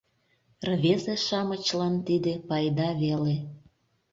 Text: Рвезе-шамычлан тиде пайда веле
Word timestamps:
Рвезе-шамычлан 0.69 1.95
тиде 2.07 2.33
пайда 2.47 2.89
веле 3.01 3.35